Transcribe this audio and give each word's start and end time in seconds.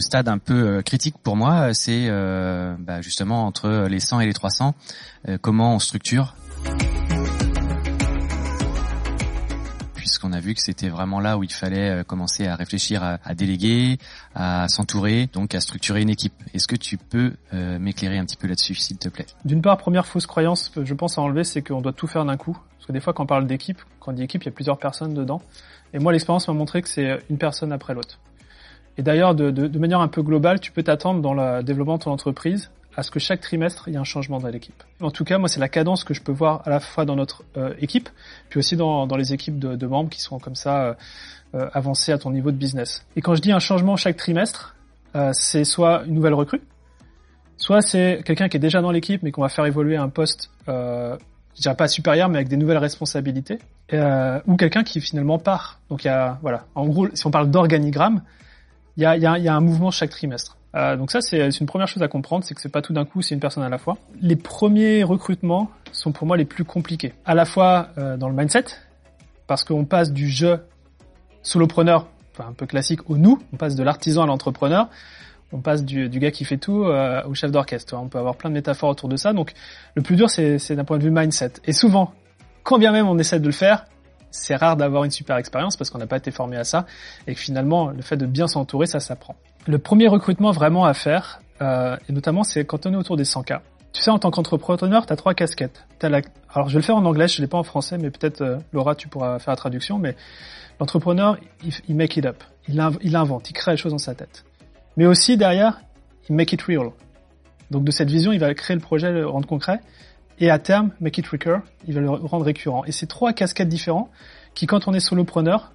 le 0.00 0.02
stade 0.02 0.28
un 0.28 0.38
peu 0.38 0.80
critique 0.82 1.16
pour 1.22 1.36
moi, 1.36 1.74
c'est 1.74 2.08
bah, 2.78 3.02
justement 3.02 3.46
entre 3.46 3.86
les 3.88 4.00
100 4.00 4.20
et 4.20 4.26
les 4.26 4.32
300, 4.32 4.74
comment 5.42 5.74
on 5.74 5.78
structure 5.78 6.34
puisqu'on 10.20 10.32
a 10.32 10.40
vu 10.40 10.54
que 10.54 10.60
c'était 10.60 10.88
vraiment 10.88 11.20
là 11.20 11.38
où 11.38 11.44
il 11.44 11.52
fallait 11.52 11.90
euh, 11.90 12.02
commencer 12.04 12.46
à 12.46 12.56
réfléchir 12.56 13.02
à, 13.02 13.34
déléguer, 13.34 13.98
à 14.34 14.66
s'entourer, 14.68 15.28
donc 15.32 15.54
à 15.54 15.60
structurer 15.60 16.02
une 16.02 16.10
équipe. 16.10 16.34
Est-ce 16.52 16.66
que 16.66 16.76
tu 16.76 16.96
peux 16.96 17.32
euh, 17.54 17.78
m'éclairer 17.78 18.18
un 18.18 18.24
petit 18.24 18.36
peu 18.36 18.48
là-dessus, 18.48 18.74
s'il 18.74 18.98
te 18.98 19.08
plaît? 19.08 19.26
D'une 19.44 19.62
part, 19.62 19.76
première 19.78 20.06
fausse 20.06 20.26
croyance 20.26 20.72
je 20.82 20.94
pense 20.94 21.16
à 21.16 21.22
enlever, 21.22 21.44
c'est 21.44 21.62
qu'on 21.62 21.80
doit 21.80 21.92
tout 21.92 22.06
faire 22.06 22.24
d'un 22.24 22.36
coup. 22.36 22.58
Parce 22.76 22.86
que 22.86 22.92
des 22.92 23.00
fois, 23.00 23.12
quand 23.12 23.22
on 23.22 23.26
parle 23.26 23.46
d'équipe, 23.46 23.80
quand 24.00 24.12
on 24.12 24.14
dit 24.14 24.22
équipe, 24.22 24.42
il 24.42 24.46
y 24.46 24.48
a 24.48 24.52
plusieurs 24.52 24.78
personnes 24.78 25.14
dedans. 25.14 25.40
Et 25.94 25.98
moi, 25.98 26.12
l'expérience 26.12 26.48
m'a 26.48 26.54
montré 26.54 26.82
que 26.82 26.88
c'est 26.88 27.20
une 27.30 27.38
personne 27.38 27.72
après 27.72 27.94
l'autre. 27.94 28.18
Et 29.00 29.02
d'ailleurs, 29.02 29.34
de, 29.34 29.78
manière 29.78 30.02
un 30.02 30.08
peu 30.08 30.20
globale, 30.20 30.60
tu 30.60 30.72
peux 30.72 30.82
t'attendre 30.82 31.22
dans 31.22 31.32
le 31.32 31.62
développement 31.62 31.96
de 31.96 32.02
ton 32.02 32.10
entreprise 32.10 32.70
à 32.94 33.02
ce 33.02 33.10
que 33.10 33.18
chaque 33.18 33.40
trimestre, 33.40 33.84
il 33.88 33.94
y 33.94 33.96
ait 33.96 33.98
un 33.98 34.04
changement 34.04 34.40
dans 34.40 34.48
l'équipe. 34.48 34.82
En 35.00 35.10
tout 35.10 35.24
cas, 35.24 35.38
moi, 35.38 35.48
c'est 35.48 35.58
la 35.58 35.70
cadence 35.70 36.04
que 36.04 36.12
je 36.12 36.20
peux 36.20 36.32
voir 36.32 36.60
à 36.66 36.68
la 36.68 36.80
fois 36.80 37.06
dans 37.06 37.16
notre 37.16 37.42
euh, 37.56 37.72
équipe, 37.80 38.10
puis 38.50 38.58
aussi 38.58 38.76
dans, 38.76 39.06
les 39.16 39.32
équipes 39.32 39.58
de, 39.58 39.86
membres 39.86 40.10
qui 40.10 40.20
sont 40.20 40.38
comme 40.38 40.54
ça 40.54 40.82
euh, 40.82 40.94
euh, 41.54 41.70
avancés 41.72 42.12
à 42.12 42.18
ton 42.18 42.30
niveau 42.30 42.50
de 42.50 42.58
business. 42.58 43.06
Et 43.16 43.22
quand 43.22 43.34
je 43.34 43.40
dis 43.40 43.52
un 43.52 43.58
changement 43.58 43.96
chaque 43.96 44.18
trimestre, 44.18 44.76
c'est 45.32 45.64
soit 45.64 46.02
une 46.04 46.12
nouvelle 46.12 46.34
recrue, 46.34 46.60
soit 47.56 47.80
c'est 47.80 48.20
quelqu'un 48.26 48.50
qui 48.50 48.58
est 48.58 48.60
déjà 48.60 48.82
dans 48.82 48.90
l'équipe, 48.90 49.22
mais 49.22 49.30
qu'on 49.30 49.40
va 49.40 49.48
faire 49.48 49.64
évoluer 49.64 49.96
à 49.96 50.02
un 50.02 50.10
poste, 50.10 50.50
euh, 50.68 51.16
je 51.56 51.62
dirais 51.62 51.74
pas 51.74 51.88
supérieur, 51.88 52.28
mais 52.28 52.36
avec 52.36 52.48
des 52.48 52.58
nouvelles 52.58 52.76
responsabilités, 52.76 53.60
ou 53.94 54.56
quelqu'un 54.56 54.84
qui 54.84 55.00
finalement 55.00 55.38
part. 55.38 55.80
Donc 55.88 56.04
il 56.04 56.08
y 56.08 56.10
a, 56.10 56.38
voilà, 56.42 56.66
en 56.74 56.86
gros, 56.86 57.08
si 57.14 57.26
on 57.26 57.30
parle 57.30 57.50
d'organigramme, 57.50 58.20
il 59.00 59.22
y 59.22 59.26
a, 59.48 59.54
un 59.54 59.60
mouvement 59.60 59.90
chaque 59.90 60.10
trimestre. 60.10 60.56
Euh, 60.74 60.96
donc 60.96 61.10
ça, 61.10 61.20
c'est 61.20 61.48
une 61.48 61.66
première 61.66 61.88
chose 61.88 62.02
à 62.02 62.08
comprendre, 62.08 62.44
c'est 62.44 62.54
que 62.54 62.60
c'est 62.60 62.68
pas 62.68 62.82
tout 62.82 62.92
d'un 62.92 63.04
coup, 63.04 63.22
c'est 63.22 63.34
une 63.34 63.40
personne 63.40 63.62
à 63.62 63.68
la 63.68 63.78
fois. 63.78 63.96
Les 64.20 64.36
premiers 64.36 65.02
recrutements 65.02 65.70
sont 65.92 66.12
pour 66.12 66.26
moi 66.26 66.36
les 66.36 66.44
plus 66.44 66.64
compliqués. 66.64 67.14
À 67.24 67.34
la 67.34 67.44
fois 67.44 67.88
euh, 67.98 68.16
dans 68.16 68.28
le 68.28 68.34
mindset, 68.34 68.66
parce 69.46 69.64
qu'on 69.64 69.84
passe 69.84 70.12
du 70.12 70.28
jeu 70.28 70.60
solopreneur, 71.42 72.06
enfin 72.32 72.48
un 72.50 72.52
peu 72.52 72.66
classique, 72.66 73.08
au 73.10 73.16
nous, 73.16 73.40
on 73.52 73.56
passe 73.56 73.74
de 73.74 73.82
l'artisan 73.82 74.22
à 74.22 74.26
l'entrepreneur, 74.26 74.88
on 75.52 75.60
passe 75.60 75.84
du, 75.84 76.08
du, 76.08 76.20
gars 76.20 76.30
qui 76.30 76.44
fait 76.44 76.58
tout 76.58 76.84
euh, 76.84 77.22
au 77.24 77.34
chef 77.34 77.50
d'orchestre. 77.50 77.96
On 77.96 78.08
peut 78.08 78.18
avoir 78.18 78.36
plein 78.36 78.50
de 78.50 78.54
métaphores 78.54 78.90
autour 78.90 79.08
de 79.08 79.16
ça. 79.16 79.32
Donc 79.32 79.54
le 79.96 80.02
plus 80.02 80.14
dur, 80.14 80.30
c'est 80.30 80.76
d'un 80.76 80.84
point 80.84 80.98
de 80.98 81.02
vue 81.02 81.10
mindset. 81.10 81.54
Et 81.64 81.72
souvent, 81.72 82.12
quand 82.62 82.78
bien 82.78 82.92
même 82.92 83.08
on 83.08 83.18
essaie 83.18 83.40
de 83.40 83.46
le 83.46 83.52
faire, 83.52 83.86
c'est 84.30 84.56
rare 84.56 84.76
d'avoir 84.76 85.04
une 85.04 85.10
super 85.10 85.36
expérience 85.36 85.76
parce 85.76 85.90
qu'on 85.90 85.98
n'a 85.98 86.06
pas 86.06 86.16
été 86.16 86.30
formé 86.30 86.56
à 86.56 86.64
ça 86.64 86.86
et 87.26 87.34
que 87.34 87.40
finalement 87.40 87.88
le 87.88 88.02
fait 88.02 88.16
de 88.16 88.26
bien 88.26 88.46
s'entourer 88.46 88.86
ça 88.86 89.00
s'apprend. 89.00 89.36
Le 89.66 89.78
premier 89.78 90.08
recrutement 90.08 90.50
vraiment 90.50 90.84
à 90.84 90.94
faire 90.94 91.40
euh, 91.60 91.96
et 92.08 92.12
notamment 92.12 92.44
c'est 92.44 92.64
quand 92.64 92.86
on 92.86 92.92
est 92.92 92.96
autour 92.96 93.16
des 93.16 93.24
100 93.24 93.42
k. 93.42 93.52
Tu 93.92 94.02
sais 94.02 94.10
en 94.10 94.18
tant 94.18 94.30
qu'entrepreneur 94.30 95.06
tu 95.06 95.12
as 95.12 95.16
trois 95.16 95.34
casquettes. 95.34 95.84
As 96.02 96.08
la... 96.08 96.20
Alors 96.54 96.68
je 96.68 96.74
vais 96.74 96.80
le 96.80 96.84
faire 96.84 96.96
en 96.96 97.04
anglais, 97.04 97.28
je 97.28 97.40
l'ai 97.40 97.48
pas 97.48 97.58
en 97.58 97.64
français 97.64 97.98
mais 97.98 98.10
peut-être 98.10 98.40
euh, 98.42 98.58
Laura 98.72 98.94
tu 98.94 99.08
pourras 99.08 99.38
faire 99.38 99.52
la 99.52 99.56
traduction 99.56 99.98
mais 99.98 100.16
l'entrepreneur 100.78 101.36
il, 101.64 101.72
il, 101.88 101.96
make 101.96 102.16
it 102.16 102.26
up, 102.26 102.42
il, 102.68 102.82
il 103.02 103.16
invente, 103.16 103.50
il 103.50 103.52
crée 103.52 103.72
les 103.72 103.76
choses 103.76 103.92
dans 103.92 103.98
sa 103.98 104.14
tête. 104.14 104.44
Mais 104.96 105.06
aussi 105.06 105.36
derrière 105.36 105.80
il 106.28 106.36
make 106.36 106.52
it 106.52 106.62
real. 106.62 106.90
Donc 107.70 107.84
de 107.84 107.90
cette 107.90 108.10
vision 108.10 108.32
il 108.32 108.38
va 108.38 108.52
créer 108.54 108.76
le 108.76 108.82
projet, 108.82 109.10
le 109.12 109.26
rendre 109.26 109.46
concret 109.46 109.80
et 110.40 110.50
à 110.50 110.58
terme, 110.58 110.90
make 111.00 111.18
it 111.18 111.26
recur, 111.26 111.60
il 111.86 111.94
va 111.94 112.00
le 112.00 112.10
rendre 112.10 112.44
récurrent. 112.44 112.84
Et 112.86 112.92
c'est 112.92 113.06
trois 113.06 113.32
casquettes 113.32 113.68
différents 113.68 114.10
qui, 114.54 114.66
quand 114.66 114.88
on 114.88 114.94
est 114.94 115.00
solopreneur, 115.00 115.72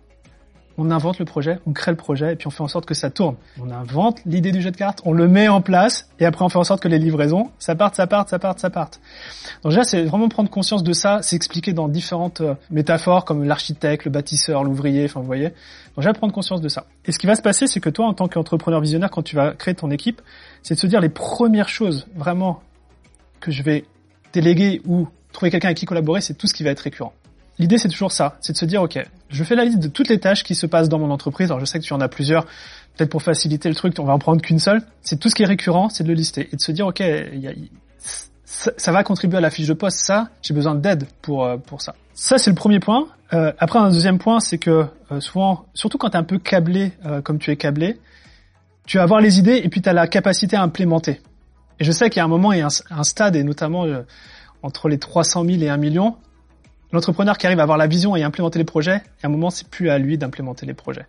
on 0.78 0.92
invente 0.92 1.20
le 1.20 1.26
projet, 1.26 1.60
on 1.66 1.74
crée 1.74 1.92
le 1.92 1.98
projet 1.98 2.34
et 2.34 2.36
puis 2.36 2.48
on 2.48 2.50
fait 2.50 2.64
en 2.64 2.68
sorte 2.68 2.86
que 2.86 2.94
ça 2.94 3.10
tourne. 3.10 3.36
On 3.62 3.72
invente 3.72 4.20
l'idée 4.26 4.52
du 4.52 4.62
jeu 4.62 4.72
de 4.72 4.78
cartes, 4.78 5.02
on 5.06 5.14
le 5.14 5.28
met 5.28 5.48
en 5.48 5.62
place 5.62 6.10
et 6.20 6.26
après 6.26 6.44
on 6.44 6.50
fait 6.50 6.58
en 6.58 6.64
sorte 6.64 6.82
que 6.82 6.88
les 6.88 7.00
livraisons, 7.00 7.50
ça 7.60 7.76
parte, 7.76 7.96
ça 7.96 8.08
parte, 8.08 8.30
ça 8.30 8.40
parte, 8.40 8.60
ça 8.60 8.70
parte. 8.70 9.00
Donc 9.64 9.72
déjà, 9.72 9.84
c'est 9.84 10.04
vraiment 10.04 10.28
prendre 10.28 10.50
conscience 10.50 10.84
de 10.84 10.94
ça, 10.94 11.20
c'est 11.22 11.36
expliqué 11.36 11.72
dans 11.72 11.88
différentes 11.88 12.42
euh, 12.42 12.56
métaphores 12.72 13.24
comme 13.24 13.46
l'architecte, 13.46 14.06
le 14.06 14.12
bâtisseur, 14.12 14.64
l'ouvrier, 14.64 15.06
enfin 15.06 15.22
vous 15.22 15.25
voyez. 15.25 15.50
Donc 15.50 16.00
déjà, 16.00 16.14
prendre 16.14 16.34
conscience 16.34 16.62
de 16.62 16.68
ça. 16.68 16.86
Et 17.06 17.12
ce 17.12 17.20
qui 17.20 17.28
va 17.28 17.36
se 17.36 17.42
passer, 17.42 17.68
c'est 17.68 17.80
que 17.80 17.90
toi, 17.90 18.08
en 18.08 18.14
tant 18.14 18.28
qu'entrepreneur 18.28 18.81
visionnaire, 18.81 19.12
quand 19.12 19.24
tu 19.24 19.36
vas 19.36 19.52
créer 19.54 19.75
ton 19.75 19.92
équipe, 19.92 20.22
c'est 20.62 20.75
de 20.75 20.80
se 20.80 20.88
dire 20.88 21.00
les 21.00 21.09
premières 21.09 21.70
choses 21.70 22.08
vraiment 22.16 22.62
que 23.40 23.52
je 23.52 23.64
vais 23.64 23.86
déléguer 24.41 24.81
ou 24.85 25.07
trouver 25.31 25.51
quelqu'un 25.51 25.69
avec 25.69 25.78
qui 25.78 25.85
collaborer, 25.85 26.22
c'est 26.22 26.34
tout 26.34 26.47
ce 26.47 26.53
qui 26.53 26.63
va 26.63 26.72
être 26.72 26.79
récurrent. 26.79 27.13
L'idée, 27.57 27.78
c'est 27.78 27.88
toujours 27.88 28.12
ça, 28.12 28.38
c'est 28.41 28.53
de 28.53 28.57
se 28.57 28.66
dire, 28.66 28.81
OK, 28.84 29.00
je 29.29 29.44
fais 29.44 29.56
la 29.56 29.63
liste 29.63 29.79
de 29.79 29.88
toutes 29.88 30.09
les 30.09 30.19
tâches 30.19 30.44
qui 30.44 30.56
se 30.56 30.66
passent 30.66 30.90
dans 30.90 31.00
mon 31.00 31.09
entreprise. 31.09 31.47
Alors, 31.47 31.59
je 31.59 31.66
sais 31.66 31.79
que 31.79 31.84
tu 31.84 31.94
en 31.94 32.01
as 32.01 32.09
plusieurs. 32.09 32.45
Peut-être 32.95 33.09
pour 33.09 33.24
faciliter 33.24 33.69
le 33.69 33.75
truc, 33.75 33.94
on 33.97 34.03
va 34.03 34.13
en 34.13 34.19
prendre 34.19 34.41
qu'une 34.41 34.59
seule. 34.59 34.81
C'est 35.01 35.19
tout 35.19 35.29
ce 35.29 35.35
qui 35.35 35.44
est 35.44 35.47
récurrent, 35.47 35.90
c'est 35.90 36.03
de 36.03 36.09
le 36.09 36.16
lister 36.16 36.50
et 36.51 36.56
de 36.56 36.62
se 36.62 36.72
dire, 36.72 36.88
OK, 36.88 37.01
ça, 38.45 38.91
va 38.91 39.03
contribuer 39.03 39.38
à 39.38 39.41
la 39.41 39.50
fiche 39.50 39.68
de 39.68 39.74
poste. 39.74 40.00
Ça, 40.00 40.29
j'ai 40.41 40.53
besoin 40.53 40.75
d'aide 40.75 41.06
pour 41.22 41.45
euh, 41.45 41.57
pour 41.57 41.81
ça. 41.81 41.95
Ça, 42.13 42.38
c'est 42.38 42.50
le 42.50 42.56
premier 42.56 42.79
point. 42.79 43.07
Euh, 43.34 43.51
après, 43.59 43.79
un 43.79 43.90
deuxième 43.90 44.18
point, 44.18 44.40
c'est 44.40 44.57
que 44.57 44.85
euh, 45.12 45.19
souvent, 45.19 45.66
surtout 45.74 45.97
quand 45.97 46.09
tu 46.09 46.18
es 46.18 46.19
un 46.19 46.24
peu 46.24 46.40
câblé, 46.40 46.91
comme 47.24 47.40
tu 47.40 47.51
es 47.51 47.57
câblé, 47.57 48.00
tu 48.85 48.97
vas 48.97 49.03
avoir 49.03 49.19
les 49.19 49.40
idées 49.40 49.62
et 49.63 49.69
puis 49.69 49.81
tu 49.81 49.90
as 49.90 49.94
la 49.94 50.07
capacité 50.07 50.56
à 50.56 50.62
implémenter. 50.62 51.22
Et 51.80 51.84
je 51.84 51.91
sais 51.91 52.09
qu'il 52.09 52.19
y 52.19 52.22
a 52.22 52.25
un 52.25 52.30
moment 52.30 52.53
et 52.53 52.62
un, 52.62 52.69
un 52.90 53.03
stade, 53.03 53.36
et 53.36 53.44
notamment 53.44 53.86
euh, 53.86 54.03
entre 54.63 54.90
les 54.90 54.97
300 54.97 55.46
000 55.46 55.62
et 55.62 55.69
1 55.69 55.78
million, 55.78 56.16
l'entrepreneur 56.91 57.38
qui 57.38 57.46
arrive 57.46 57.59
à 57.59 57.63
avoir 57.63 57.78
la 57.78 57.88
vision 57.88 58.16
et 58.16 58.24
à 58.24 58.28
implémenter 58.28 58.59
les 58.59 58.66
projets, 58.66 58.96
et 58.96 59.25
à 59.25 59.28
un 59.28 59.30
moment, 59.30 59.50
c'est 59.50 59.68
plus 59.68 59.90
à 59.90 59.97
lui 59.97 60.18
d'implémenter 60.18 60.66
les 60.66 60.74
projets. 60.74 61.06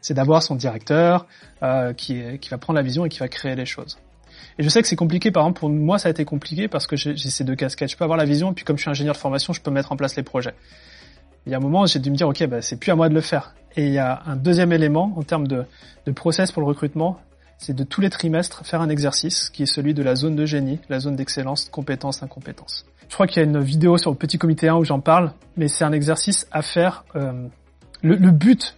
C'est 0.00 0.14
d'avoir 0.14 0.42
son 0.42 0.56
directeur 0.56 1.26
euh, 1.62 1.92
qui, 1.92 2.22
va 2.50 2.58
prendre 2.58 2.76
la 2.76 2.82
vision 2.82 3.04
et 3.04 3.08
qui 3.08 3.20
va 3.20 3.28
créer 3.28 3.54
les 3.54 3.66
choses. 3.66 3.98
Et 4.58 4.62
je 4.62 4.68
sais 4.68 4.82
que 4.82 4.88
c'est 4.88 4.96
compliqué, 4.96 5.30
par 5.30 5.44
exemple, 5.44 5.60
pour 5.60 5.70
moi, 5.70 5.98
ça 5.98 6.08
a 6.08 6.10
été 6.10 6.24
compliqué 6.24 6.66
parce 6.66 6.86
que 6.86 6.96
j'ai 6.96 7.16
ces 7.16 7.44
deux 7.44 7.54
casquettes. 7.54 7.90
Je 7.90 7.96
peux 7.96 8.04
avoir 8.04 8.18
la 8.18 8.24
vision, 8.24 8.50
et 8.50 8.54
puis 8.54 8.64
comme 8.64 8.76
je 8.76 8.82
suis 8.82 8.90
ingénieur 8.90 9.14
de 9.14 9.20
formation, 9.20 9.52
je 9.52 9.60
peux 9.60 9.70
mettre 9.70 9.92
en 9.92 9.96
place 9.96 10.16
les 10.16 10.22
projets. 10.22 10.54
Il 11.46 11.52
y 11.52 11.54
a 11.54 11.58
un 11.58 11.60
moment, 11.60 11.86
j'ai 11.86 11.98
dû 11.98 12.10
me 12.10 12.16
dire, 12.16 12.28
OK, 12.28 12.44
bah, 12.46 12.62
c'est 12.62 12.76
plus 12.76 12.90
à 12.90 12.96
moi 12.96 13.08
de 13.08 13.14
le 13.14 13.20
faire. 13.20 13.54
Et 13.76 13.86
il 13.86 13.92
y 13.92 13.98
a 13.98 14.22
un 14.26 14.36
deuxième 14.36 14.72
élément 14.72 15.12
en 15.16 15.22
termes 15.22 15.46
de 15.46 15.66
process 16.14 16.50
pour 16.50 16.62
le 16.62 16.68
recrutement, 16.68 17.20
c'est 17.62 17.74
de 17.76 17.84
tous 17.84 18.00
les 18.00 18.10
trimestres 18.10 18.66
faire 18.66 18.80
un 18.80 18.88
exercice 18.88 19.48
qui 19.48 19.62
est 19.62 19.66
celui 19.66 19.94
de 19.94 20.02
la 20.02 20.16
zone 20.16 20.34
de 20.34 20.44
génie, 20.46 20.80
la 20.88 20.98
zone 20.98 21.14
d'excellence, 21.14 21.68
compétence, 21.70 22.22
incompétence. 22.22 22.84
Je 23.08 23.14
crois 23.14 23.28
qu'il 23.28 23.40
y 23.40 23.44
a 23.44 23.48
une 23.48 23.60
vidéo 23.60 23.98
sur 23.98 24.10
le 24.10 24.16
petit 24.16 24.36
comité 24.36 24.68
1 24.68 24.74
où 24.74 24.84
j'en 24.84 24.98
parle, 24.98 25.32
mais 25.56 25.68
c'est 25.68 25.84
un 25.84 25.92
exercice 25.92 26.48
à 26.50 26.62
faire. 26.62 27.04
Euh, 27.14 27.46
le, 28.02 28.16
but 28.32 28.74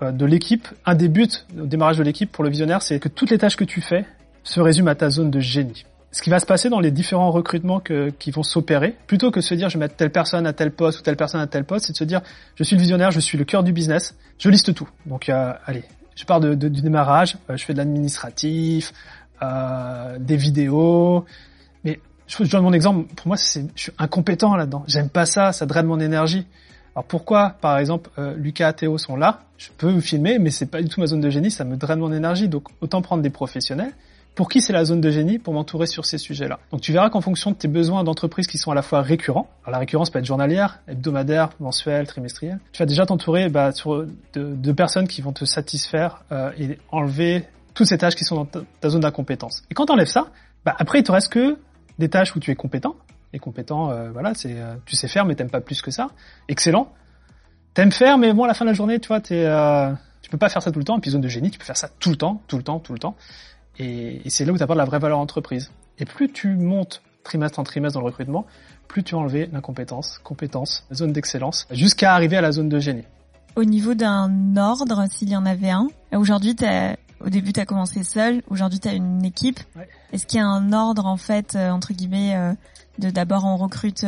euh, 0.00 0.12
de 0.12 0.24
l'équipe, 0.26 0.68
un 0.86 0.94
des 0.94 1.08
buts 1.08 1.28
au 1.60 1.66
démarrage 1.66 1.98
de 1.98 2.04
l'équipe 2.04 2.30
pour 2.30 2.44
le 2.44 2.50
visionnaire, 2.50 2.82
c'est 2.82 3.00
que 3.00 3.08
toutes 3.08 3.30
les 3.30 3.38
tâches 3.38 3.56
que 3.56 3.64
tu 3.64 3.80
fais 3.80 4.04
se 4.44 4.60
résument 4.60 4.90
à 4.90 4.94
ta 4.94 5.10
zone 5.10 5.32
de 5.32 5.40
génie. 5.40 5.84
Ce 6.12 6.22
qui 6.22 6.30
va 6.30 6.38
se 6.38 6.46
passer 6.46 6.68
dans 6.68 6.80
les 6.80 6.90
différents 6.90 7.30
recrutements 7.30 7.80
qui 7.80 8.30
vont 8.30 8.42
s'opérer, 8.42 8.96
plutôt 9.06 9.30
que 9.30 9.40
de 9.40 9.44
se 9.44 9.54
dire 9.54 9.68
je 9.68 9.78
vais 9.78 9.84
mettre 9.84 9.96
telle 9.96 10.10
personne 10.10 10.46
à 10.46 10.52
tel 10.52 10.72
poste 10.72 11.00
ou 11.00 11.02
telle 11.02 11.16
personne 11.16 11.40
à 11.40 11.46
tel 11.46 11.64
poste, 11.64 11.86
c'est 11.86 11.92
de 11.92 11.98
se 11.98 12.04
dire 12.04 12.20
je 12.56 12.64
suis 12.64 12.76
le 12.76 12.82
visionnaire, 12.82 13.12
je 13.12 13.20
suis 13.20 13.38
le 13.38 13.44
cœur 13.44 13.62
du 13.62 13.72
business, 13.72 14.16
je 14.38 14.50
liste 14.50 14.74
tout. 14.74 14.88
Donc 15.06 15.28
euh, 15.28 15.52
allez, 15.66 15.84
je 16.20 16.26
pars 16.26 16.40
de, 16.40 16.54
du 16.54 16.82
démarrage, 16.82 17.38
euh, 17.48 17.56
je 17.56 17.64
fais 17.64 17.72
de 17.72 17.78
l'administratif, 17.78 18.92
euh, 19.42 20.18
des 20.18 20.36
vidéos, 20.36 21.24
mais 21.82 21.98
je, 22.26 22.44
je 22.44 22.50
donne 22.50 22.62
mon 22.62 22.74
exemple. 22.74 23.12
Pour 23.14 23.28
moi, 23.28 23.38
c'est, 23.38 23.64
je 23.74 23.82
suis 23.84 23.92
incompétent 23.98 24.54
là-dedans. 24.54 24.84
J'aime 24.86 25.08
pas 25.08 25.24
ça, 25.24 25.52
ça 25.52 25.64
draine 25.64 25.86
mon 25.86 25.98
énergie. 25.98 26.46
Alors 26.94 27.04
pourquoi, 27.04 27.56
par 27.62 27.78
exemple, 27.78 28.10
euh, 28.18 28.34
Lucas 28.36 28.70
et 28.70 28.74
Théo 28.74 28.98
sont 28.98 29.16
là? 29.16 29.44
Je 29.56 29.70
peux 29.78 29.98
filmer, 30.00 30.38
mais 30.38 30.50
c'est 30.50 30.66
pas 30.66 30.82
du 30.82 30.90
tout 30.90 31.00
ma 31.00 31.06
zone 31.06 31.22
de 31.22 31.30
génie, 31.30 31.50
ça 31.50 31.64
me 31.64 31.76
draine 31.76 32.00
mon 32.00 32.12
énergie. 32.12 32.48
Donc 32.48 32.68
autant 32.82 33.00
prendre 33.00 33.22
des 33.22 33.30
professionnels 33.30 33.92
pour 34.34 34.48
qui 34.48 34.60
c'est 34.60 34.72
la 34.72 34.84
zone 34.84 35.00
de 35.00 35.10
génie 35.10 35.38
pour 35.38 35.54
m'entourer 35.54 35.86
sur 35.86 36.06
ces 36.06 36.18
sujets-là? 36.18 36.58
Donc 36.70 36.80
tu 36.80 36.92
verras 36.92 37.10
qu'en 37.10 37.20
fonction 37.20 37.50
de 37.50 37.56
tes 37.56 37.68
besoins 37.68 38.04
d'entreprise 38.04 38.46
qui 38.46 38.58
sont 38.58 38.70
à 38.70 38.74
la 38.74 38.82
fois 38.82 39.02
récurrents, 39.02 39.48
alors 39.62 39.72
la 39.72 39.78
récurrence 39.78 40.10
peut 40.10 40.18
être 40.18 40.24
journalière, 40.24 40.80
hebdomadaire, 40.88 41.50
mensuelle, 41.60 42.06
trimestrielle, 42.06 42.58
tu 42.72 42.78
vas 42.78 42.86
déjà 42.86 43.06
t'entourer 43.06 43.48
bah, 43.48 43.70
de, 44.34 44.72
personnes 44.72 45.08
qui 45.08 45.20
vont 45.20 45.32
te 45.32 45.44
satisfaire 45.44 46.24
euh, 46.32 46.52
et 46.58 46.78
enlever 46.90 47.44
toutes 47.74 47.86
ces 47.86 47.98
tâches 47.98 48.14
qui 48.14 48.24
sont 48.24 48.36
dans 48.36 48.46
ta, 48.46 48.88
zone 48.88 49.00
d'incompétence. 49.00 49.62
Et 49.70 49.74
quand 49.74 49.86
tu 49.86 49.92
enlèves 49.92 50.08
ça, 50.08 50.28
bah, 50.64 50.74
après 50.78 51.00
il 51.00 51.02
te 51.02 51.12
reste 51.12 51.32
que 51.32 51.58
des 51.98 52.08
tâches 52.08 52.34
où 52.34 52.40
tu 52.40 52.50
es 52.50 52.54
compétent. 52.54 52.96
Et 53.32 53.38
compétent, 53.38 53.90
euh, 53.90 54.10
voilà, 54.10 54.34
c'est 54.34 54.54
euh, 54.60 54.74
tu 54.86 54.96
sais 54.96 55.06
faire 55.06 55.24
mais 55.24 55.36
t'aimes 55.36 55.50
pas 55.50 55.60
plus 55.60 55.82
que 55.82 55.90
ça. 55.90 56.08
Excellent. 56.48 56.92
T'aimes 57.74 57.92
faire 57.92 58.18
mais 58.18 58.32
bon 58.32 58.44
à 58.44 58.48
la 58.48 58.54
fin 58.54 58.64
de 58.64 58.70
la 58.70 58.74
journée, 58.74 58.98
tu 58.98 59.08
vois, 59.08 59.20
t'es, 59.20 59.44
euh, 59.46 59.92
tu 60.22 60.30
peux 60.30 60.38
pas 60.38 60.48
faire 60.48 60.62
ça 60.62 60.72
tout 60.72 60.80
le 60.80 60.84
temps. 60.84 60.98
Et 60.98 61.00
puis 61.00 61.10
zone 61.10 61.20
de 61.20 61.28
génie, 61.28 61.50
tu 61.50 61.58
peux 61.58 61.64
faire 61.64 61.76
ça 61.76 61.88
tout 62.00 62.10
le 62.10 62.16
temps, 62.16 62.42
tout 62.48 62.56
le 62.56 62.64
temps, 62.64 62.80
tout 62.80 62.92
le 62.92 62.98
temps. 62.98 63.16
Et, 63.78 64.28
c'est 64.28 64.44
là 64.44 64.52
où 64.52 64.56
tu 64.56 64.62
apportes 64.62 64.78
la 64.78 64.84
vraie 64.84 64.98
valeur 64.98 65.18
entreprise. 65.18 65.70
Et 65.98 66.04
plus 66.04 66.30
tu 66.30 66.54
montes 66.56 67.02
trimestre 67.24 67.58
en 67.58 67.64
trimestre 67.64 67.94
dans 67.94 68.00
le 68.00 68.06
recrutement, 68.06 68.46
plus 68.88 69.02
tu 69.02 69.14
as 69.14 69.18
enlevé 69.18 69.48
l'incompétence, 69.52 70.18
compétence, 70.24 70.86
zone 70.92 71.12
d'excellence, 71.12 71.66
jusqu'à 71.70 72.14
arriver 72.14 72.36
à 72.36 72.40
la 72.40 72.52
zone 72.52 72.68
de 72.68 72.78
génie. 72.78 73.04
Au 73.56 73.64
niveau 73.64 73.94
d'un 73.94 74.56
ordre, 74.56 75.04
s'il 75.10 75.28
y 75.28 75.36
en 75.36 75.44
avait 75.44 75.70
un, 75.70 75.88
aujourd'hui, 76.12 76.54
tu 76.54 76.64
au 77.24 77.30
début 77.30 77.52
tu 77.52 77.60
as 77.60 77.66
commencé 77.66 78.02
seul, 78.04 78.42
aujourd'hui 78.48 78.80
tu 78.80 78.88
as 78.88 78.94
une 78.94 79.24
équipe. 79.24 79.60
Est-ce 80.12 80.26
qu'il 80.26 80.38
y 80.38 80.42
a 80.42 80.46
un 80.46 80.72
ordre 80.72 81.06
en 81.06 81.16
fait 81.16 81.56
entre 81.56 81.92
guillemets 81.92 82.36
de 82.98 83.10
d'abord 83.10 83.44
on 83.44 83.56
recrute 83.56 84.04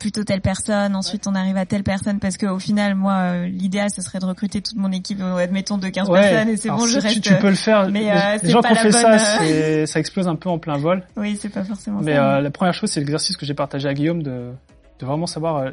plutôt 0.00 0.24
telle 0.24 0.40
personne, 0.40 0.96
ensuite 0.96 1.28
on 1.28 1.36
arrive 1.36 1.56
à 1.56 1.66
telle 1.66 1.84
personne? 1.84 2.18
Parce 2.18 2.36
que 2.36 2.46
au 2.46 2.58
final 2.58 2.96
moi 2.96 3.12
euh, 3.12 3.46
l'idéal 3.46 3.90
ce 3.94 4.02
serait 4.02 4.18
de 4.18 4.24
recruter 4.24 4.60
toute 4.60 4.76
mon 4.76 4.90
équipe 4.90 5.20
admettons 5.20 5.78
de 5.78 5.88
15 5.88 6.10
personnes 6.10 6.48
et 6.48 6.56
c'est 6.56 6.70
bon 6.70 6.86
je 6.86 6.98
reste 6.98 7.20
tu, 7.20 7.34
peux 7.36 7.50
le 7.50 7.54
faire. 7.54 7.88
Mais 7.88 8.10
euh, 8.10 8.38
les, 8.42 8.50
gens 8.50 8.62
qui 8.62 8.72
ont 8.72 8.74
fait 8.74 8.92
ça 8.92 9.86
ça 9.86 10.00
explose 10.00 10.26
un 10.26 10.34
peu 10.34 10.48
en 10.48 10.58
plein 10.58 10.78
vol. 10.78 11.04
Oui, 11.16 11.38
c'est 11.40 11.50
pas 11.50 11.62
forcément 11.62 12.00
mais 12.02 12.16
euh, 12.16 12.40
la 12.40 12.50
première 12.50 12.74
chose 12.74 12.90
c'est 12.90 13.00
l'exercice 13.00 13.36
que 13.36 13.46
j'ai 13.46 13.54
partagé 13.54 13.88
à 13.88 13.94
Guillaume 13.94 14.22
de 14.22 14.52
de 14.98 15.06
vraiment 15.06 15.26
savoir 15.26 15.56
euh, 15.56 15.70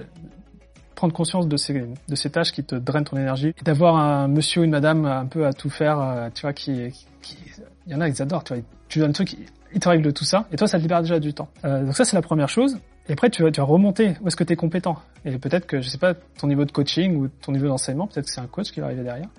prendre 0.98 1.14
conscience 1.14 1.48
de 1.48 1.56
ces 1.58 1.86
de 2.08 2.16
ces 2.16 2.30
tâches 2.30 2.52
qui 2.52 2.64
te 2.64 2.76
drainent 2.76 3.06
ton 3.06 3.18
énergie 3.18 3.54
et 3.58 3.64
d'avoir 3.64 3.96
un 3.96 4.28
monsieur 4.28 4.62
ou 4.62 4.64
une 4.66 4.72
madame 4.72 5.06
un 5.06 5.26
peu 5.26 5.46
à 5.46 5.54
tout 5.54 5.70
faire 5.70 6.30
tu 6.34 6.42
vois 6.42 6.54
qui 6.54 6.92
qui 7.22 7.38
il 7.86 7.94
y 7.94 7.96
en 7.96 8.02
a 8.02 8.10
ils 8.10 8.22
adorent 8.22 8.44
tu 8.44 8.54
vois 8.54 8.64
tu 8.90 9.00
donnes 9.00 9.12
un 9.12 9.14
truc 9.14 9.38
il 9.74 9.80
te 9.80 9.88
règle 9.88 10.12
tout 10.12 10.26
ça 10.26 10.46
et 10.52 10.58
toi 10.58 10.68
ça 10.68 10.78
te 10.78 10.82
libère 10.82 11.02
déjà 11.02 11.20
du 11.20 11.34
temps. 11.34 11.50
donc 11.64 11.96
ça 11.96 12.04
c'est 12.04 12.16
la 12.16 12.22
première 12.22 12.50
chose 12.50 12.78
et 13.10 13.14
après, 13.14 13.30
tu 13.30 13.44
vas, 13.44 13.52
tu 13.52 13.62
vas 13.62 13.66
remonter 13.66 14.16
où 14.22 14.28
est-ce 14.28 14.36
que 14.36 14.44
tu 14.44 14.54
es 14.54 14.56
compétent? 14.56 14.98
Et 15.24 15.38
peut-être 15.38 15.66
que, 15.66 15.82
je 15.82 15.88
sais 15.88 15.98
pas, 15.98 16.14
ton 16.14 16.48
niveau 16.48 16.66
de 16.66 16.72
coaching 16.72 17.16
ou 17.16 17.28
ton 17.28 17.52
niveau 17.52 17.68
d'enseignement, 17.68 18.08
peut-être 18.08 18.26
que 18.26 18.32
c'est 18.32 18.42
un 18.42 18.48
coach 18.48 18.72
qui 18.72 18.80
va 18.80 18.88
arriver 18.88 19.04
derrière. 19.04 19.30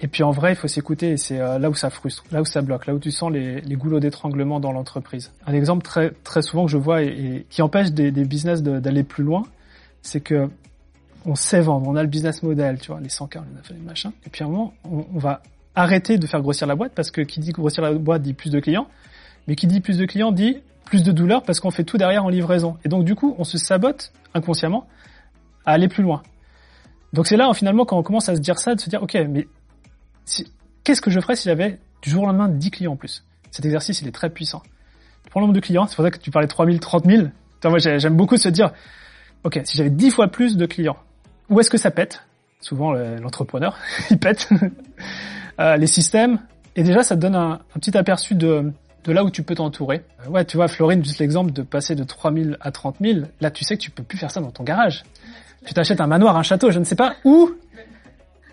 Et 0.00 0.08
puis 0.08 0.22
en 0.22 0.30
vrai, 0.30 0.52
il 0.52 0.56
faut 0.56 0.68
s'écouter 0.68 1.10
et 1.10 1.16
c'est 1.16 1.40
euh, 1.40 1.58
là 1.58 1.70
où 1.70 1.74
ça 1.74 1.88
frustre, 1.88 2.24
là 2.30 2.42
où 2.42 2.44
ça 2.44 2.60
bloque, 2.60 2.86
là 2.86 2.94
où 2.94 2.98
tu 2.98 3.10
sens 3.10 3.30
les, 3.30 3.60
les 3.62 3.76
goulots 3.76 4.00
d'étranglement 4.00 4.60
dans 4.60 4.72
l'entreprise. 4.72 5.32
Un 5.46 5.54
exemple 5.54 5.82
très 5.82 6.10
très 6.22 6.42
souvent 6.42 6.66
que 6.66 6.70
je 6.70 6.76
vois 6.76 7.02
et, 7.02 7.46
qui 7.48 7.62
empêche 7.62 7.92
des, 7.92 8.10
des 8.10 8.24
business 8.24 8.62
d'aller 8.62 9.04
plus 9.04 9.24
loin, 9.24 9.44
c'est 10.02 10.20
que 10.20 10.50
on 11.26 11.34
sait 11.34 11.60
vendre, 11.60 11.88
on 11.88 11.96
a 11.96 12.02
le 12.02 12.08
business 12.08 12.42
model, 12.42 12.78
tu 12.78 12.92
vois, 12.92 13.00
les 13.00 13.08
100 13.08 13.26
k 13.26 13.38
les 13.70 13.76
machins. 13.78 14.12
Et 14.24 14.30
puis 14.30 14.44
à 14.44 14.46
un 14.46 14.50
moment, 14.50 14.72
on, 14.84 15.18
va 15.18 15.42
arrêter 15.74 16.18
de 16.18 16.26
faire 16.26 16.40
grossir 16.40 16.66
la 16.66 16.76
boîte 16.76 16.92
parce 16.94 17.10
que 17.10 17.20
qui 17.20 17.40
dit 17.40 17.50
grossir 17.50 17.82
la 17.82 17.92
boîte 17.92 18.22
dit 18.22 18.32
plus 18.32 18.50
de 18.50 18.60
clients, 18.60 18.86
mais 19.48 19.56
qui 19.56 19.66
dit 19.66 19.80
plus 19.80 19.98
de 19.98 20.06
clients 20.06 20.32
dit 20.32 20.58
plus 20.84 21.02
de 21.02 21.10
douleur 21.10 21.42
parce 21.42 21.58
qu'on 21.58 21.72
fait 21.72 21.82
tout 21.82 21.98
derrière 21.98 22.24
en 22.24 22.28
livraison. 22.28 22.78
Et 22.84 22.88
donc 22.88 23.04
du 23.04 23.16
coup, 23.16 23.34
on 23.38 23.44
se 23.44 23.58
sabote 23.58 24.12
inconsciemment 24.34 24.86
à 25.64 25.72
aller 25.72 25.88
plus 25.88 26.04
loin. 26.04 26.22
Donc 27.12 27.26
c'est 27.26 27.36
là 27.36 27.52
finalement 27.54 27.84
quand 27.84 27.98
on 27.98 28.02
commence 28.04 28.28
à 28.28 28.36
se 28.36 28.40
dire 28.40 28.58
ça, 28.58 28.76
de 28.76 28.80
se 28.80 28.88
dire 28.88 29.02
ok, 29.02 29.14
mais 29.28 29.48
qu'est-ce 30.84 31.00
que 31.00 31.10
je 31.10 31.20
ferais 31.20 31.34
si 31.34 31.48
j'avais 31.48 31.80
du 32.02 32.10
jour 32.10 32.22
au 32.22 32.26
lendemain 32.26 32.48
10 32.48 32.70
clients 32.70 32.92
en 32.92 32.96
plus? 32.96 33.24
Cet 33.50 33.64
exercice, 33.64 34.00
il 34.00 34.08
est 34.08 34.12
très 34.12 34.30
puissant. 34.30 34.62
Prends 35.30 35.40
le 35.40 35.46
nombre 35.46 35.56
de 35.56 35.60
clients, 35.60 35.86
c'est 35.86 35.96
pour 35.96 36.04
ça 36.04 36.10
que 36.10 36.18
tu 36.18 36.30
parlais 36.30 36.46
de 36.46 36.52
3000, 36.52 36.78
30 36.78 37.04
000. 37.04 37.22
moi 37.64 37.78
j'aime 37.78 38.16
beaucoup 38.16 38.36
se 38.36 38.48
dire, 38.48 38.70
ok, 39.42 39.60
si 39.64 39.76
j'avais 39.76 39.90
10 39.90 40.12
fois 40.12 40.28
plus 40.28 40.56
de 40.56 40.66
clients, 40.66 40.96
où 41.48 41.60
est-ce 41.60 41.70
que 41.70 41.78
ça 41.78 41.90
pète? 41.90 42.22
Souvent 42.60 42.92
l'entrepreneur, 42.92 43.76
il 44.10 44.18
pète. 44.18 44.48
euh, 45.60 45.76
les 45.76 45.86
systèmes, 45.86 46.40
et 46.74 46.82
déjà 46.82 47.02
ça 47.02 47.16
te 47.16 47.20
donne 47.20 47.36
un 47.36 47.60
petit 47.74 47.96
aperçu 47.96 48.34
de 48.34 48.72
là 49.12 49.24
où 49.24 49.30
tu 49.30 49.42
peux 49.42 49.54
t'entourer. 49.54 50.02
Euh, 50.24 50.30
ouais, 50.30 50.44
tu 50.44 50.56
vois, 50.56 50.68
Florine, 50.68 51.04
juste 51.04 51.18
l'exemple 51.18 51.52
de 51.52 51.62
passer 51.62 51.94
de 51.94 52.04
3000 52.04 52.56
à 52.60 52.70
30 52.70 52.96
000, 53.00 53.20
là 53.40 53.50
tu 53.50 53.64
sais 53.64 53.76
que 53.76 53.82
tu 53.82 53.90
peux 53.90 54.02
plus 54.02 54.18
faire 54.18 54.30
ça 54.30 54.40
dans 54.40 54.50
ton 54.50 54.64
garage. 54.64 55.04
Tu 55.64 55.74
t'achètes 55.74 56.00
un 56.00 56.06
manoir, 56.06 56.36
un 56.36 56.42
château, 56.42 56.70
je 56.70 56.78
ne 56.78 56.84
sais 56.84 56.96
pas 56.96 57.16
où, 57.24 57.52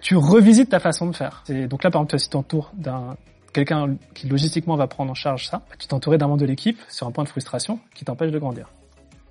tu 0.01 0.15
revisites 0.15 0.69
ta 0.69 0.79
façon 0.79 1.07
de 1.07 1.15
faire. 1.15 1.43
Donc 1.69 1.83
là, 1.83 1.91
par 1.91 2.01
exemple, 2.01 2.19
si 2.19 2.25
tu 2.25 2.31
t'entoures 2.31 2.71
d'un 2.75 3.15
quelqu'un 3.53 3.95
qui 4.15 4.27
logistiquement 4.27 4.75
va 4.75 4.87
prendre 4.87 5.11
en 5.11 5.15
charge 5.15 5.47
ça, 5.47 5.61
tu 5.77 5.87
t'entourais 5.87 6.17
d'un 6.17 6.27
membre 6.27 6.41
de 6.41 6.45
l'équipe 6.45 6.79
sur 6.89 7.05
un 7.05 7.11
point 7.11 7.23
de 7.23 7.29
frustration 7.29 7.79
qui 7.93 8.03
t'empêche 8.03 8.31
de 8.31 8.39
grandir. 8.39 8.67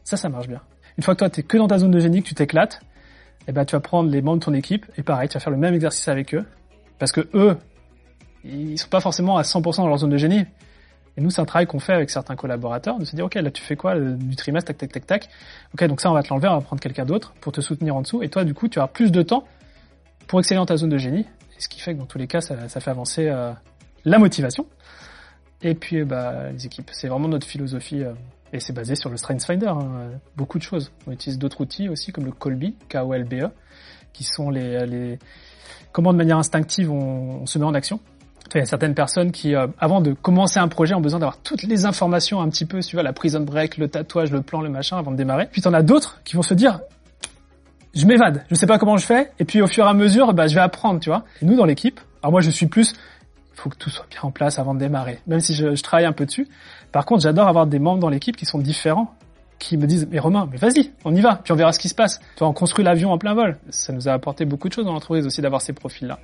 Ça, 0.05 0.17
ça 0.17 0.29
marche 0.29 0.47
bien. 0.47 0.61
Une 0.97 1.03
fois 1.03 1.15
que 1.15 1.19
toi, 1.19 1.31
tu 1.31 1.41
es 1.41 1.43
que 1.43 1.57
dans 1.57 1.67
ta 1.67 1.79
zone 1.79 1.91
de 1.91 1.99
génie, 1.99 2.23
que 2.23 2.29
tu 2.29 2.35
t'éclates, 2.35 2.81
eh 3.49 3.53
ben, 3.53 3.65
tu 3.65 3.75
vas 3.75 3.81
prendre 3.81 4.11
les 4.11 4.23
membres 4.23 4.39
de 4.39 4.45
ton 4.45 4.55
équipe 4.55 4.87
et 4.97 5.03
pareil, 5.03 5.29
tu 5.29 5.35
vas 5.35 5.41
faire 5.41 5.53
le 5.53 5.59
même 5.59 5.75
exercice 5.75 6.07
avec 6.09 6.35
eux 6.35 6.45
parce 6.99 7.13
que 7.13 7.29
eux, 7.35 7.57
ils 8.45 8.79
sont 8.79 8.89
pas 8.89 9.01
forcément 9.01 9.37
à 9.37 9.43
100% 9.43 9.77
dans 9.79 9.89
leur 9.89 9.99
zone 9.99 10.11
de 10.11 10.17
génie. 10.17 10.45
Et 11.17 11.21
nous, 11.21 11.31
c'est 11.31 11.41
un 11.41 11.45
travail 11.45 11.67
qu'on 11.67 11.79
fait 11.79 11.93
avec 11.93 12.11
certains 12.11 12.37
collaborateurs, 12.37 12.99
de 12.99 13.05
se 13.05 13.15
dire, 13.15 13.27
OK, 13.27 13.35
là, 13.35 13.51
tu 13.51 13.63
fais 13.63 13.77
quoi 13.77 13.99
du 13.99 14.35
trimestre, 14.35 14.69
tac, 14.69 14.79
tac, 14.79 14.93
tac, 14.93 15.07
tac. 15.07 15.29
OK, 15.75 15.85
donc 15.85 16.01
ça, 16.01 16.11
on 16.11 16.15
va 16.15 16.23
te 16.23 16.31
l'enlever, 16.31 16.49
on 16.49 16.55
va 16.55 16.61
prendre 16.63 16.81
quelqu'un 16.81 17.05
d'autre 17.05 17.35
pour 17.41 17.53
te 17.53 17.61
soutenir 17.61 17.95
en 17.97 18.03
dessous. 18.03 18.23
Et 18.23 18.29
toi, 18.29 18.45
du 18.45 18.55
coup, 18.55 18.69
tu 18.69 18.81
as 18.81 18.87
plus 18.87 19.13
de 19.13 19.23
temps 19.23 19.45
pour 20.27 20.39
exceller 20.39 20.59
dans 20.59 20.67
ta 20.67 20.77
zone 20.77 20.89
de 20.89 20.99
génie. 20.99 21.27
Et 21.57 21.61
ce 21.61 21.69
qui 21.69 21.81
fait 21.81 21.93
que 21.93 21.99
dans 21.99 22.07
tous 22.07 22.19
les 22.19 22.27
cas, 22.27 22.41
ça, 22.41 22.69
ça 22.69 22.81
fait 22.81 22.91
avancer 22.91 23.29
euh, 23.29 23.53
la 24.05 24.19
motivation. 24.19 24.67
Et 25.61 25.75
puis, 25.75 26.03
bah, 26.05 26.51
les 26.51 26.65
équipes. 26.65 26.91
C'est 26.93 27.09
vraiment 27.09 27.29
notre 27.29 27.47
philosophie. 27.47 28.03
Euh, 28.03 28.15
et 28.53 28.61
c'est 28.61 28.73
basé 28.73 28.95
sur 28.95 29.11
le 29.11 29.17
Strength 29.17 29.45
Finder. 29.45 29.69
Hein, 29.69 30.11
beaucoup 30.37 30.59
de 30.59 30.63
choses. 30.63 30.93
On 31.07 31.13
utilise 31.13 31.39
d'autres 31.39 31.61
outils 31.61 31.89
aussi, 31.89 32.13
comme 32.13 32.25
le 32.25 32.33
Colby, 32.33 32.75
K-O-L-B-E, 32.89 33.49
qui 34.13 34.25
sont 34.25 34.51
les, 34.51 34.87
les... 34.87 35.19
comment 35.93 36.13
de 36.13 36.19
manière 36.19 36.39
instinctive 36.39 36.91
on, 36.91 37.47
se 37.47 37.59
met 37.59 37.65
en 37.65 37.75
action. 37.75 38.01
Il 38.55 38.59
y 38.59 38.61
a 38.61 38.67
certaines 38.67 38.95
personnes 38.95 39.33
qui, 39.33 39.55
euh, 39.55 39.67
avant 39.79 40.03
de 40.03 40.13
commencer 40.13 40.59
un 40.59 40.69
projet, 40.69 40.95
ont 40.95 41.01
besoin 41.01 41.21
d'avoir 41.21 41.39
toutes 41.39 41.63
les 41.63 41.87
informations 41.87 42.43
un 42.43 42.51
petit 42.51 42.67
peu, 42.67 42.81
tu 42.81 42.97
vois, 42.97 43.03
la 43.03 43.15
prison 43.15 43.41
break, 43.41 43.79
le 43.79 43.89
tatouage, 43.89 44.31
le 44.31 44.43
plan, 44.43 44.61
le 44.61 44.69
machin, 44.69 44.99
avant 44.99 45.11
de 45.11 45.17
démarrer. 45.17 45.49
Puis 45.51 45.63
t'en 45.63 45.73
as 45.73 45.83
d'autres 45.83 46.21
qui 46.25 46.37
vont 46.37 46.43
se 46.43 46.53
dire, 46.53 46.81
je 47.95 48.05
m'évade, 48.05 48.45
je 48.51 48.55
sais 48.55 48.67
pas 48.67 48.79
comment 48.79 48.99
je 48.99 49.07
fais, 49.07 49.31
et 49.39 49.47
puis 49.47 49.63
au 49.63 49.67
fur 49.67 49.87
et 49.87 49.89
à 49.89 49.95
mesure, 49.95 50.35
bah, 50.35 50.49
je 50.49 50.55
vais 50.55 50.61
apprendre, 50.61 51.01
tu 51.01 51.09
vois. 51.09 51.25
Nous, 51.41 51.57
dans 51.57 51.65
l'équipe, 51.65 51.99
alors 52.23 52.33
moi, 52.33 52.41
je 52.43 52.51
suis 52.51 52.67
plus, 52.67 52.95
faut 53.63 53.71
que 53.71 53.77
tout 53.77 53.91
soit 53.91 54.07
bien 54.11 54.21
en 54.23 54.31
place 54.31 54.59
avant 54.59 54.75
de 54.75 54.81
démarrer, 54.81 55.21
même 55.27 55.41
si 55.41 55.55
je, 55.55 55.75
je 55.75 55.83
travaille 55.83 56.07
un 56.07 56.13
peu 56.13 56.27
dessus. 56.27 56.49
Par 56.91 57.07
contre, 57.07 57.23
j'adore 57.23 57.47
avoir 57.47 57.67
des 57.67 57.79
membres 57.79 58.01
dans 58.01 58.09
l'équipe 58.09 58.37
qui 58.37 58.45
sont 58.45 58.59
différents, 58.59 59.15
qui 59.61 59.77
me 59.77 59.87
disent, 59.87 60.09
mais 60.11 60.19
Romain, 60.19 60.49
mais 60.51 60.57
vas-y, 60.57 60.91
on 61.05 61.15
y 61.15 61.21
va, 61.21 61.37
puis 61.37 61.53
on 61.53 61.57
verra 61.57 61.73
ce 61.73 61.79
qui 61.79 61.89
se 61.89 61.95
passe. 61.95 62.19
Tu 62.19 62.41
vois, 62.41 62.49
on 62.49 62.53
construit 62.53 62.85
l'avion 62.85 63.13
en 63.13 63.19
plein 63.19 63.35
vol. 63.35 63.57
Ça 63.71 63.93
nous 63.93 64.09
a 64.09 64.13
apporté 64.13 64.45
beaucoup 64.45 64.69
de 64.69 64.75
choses 64.75 64.85
dans 64.85 64.93
l'entreprise 64.93 65.27
aussi 65.27 65.41
d'avoir 65.41 65.63
ces 65.63 65.73
profils-là. 65.73 66.19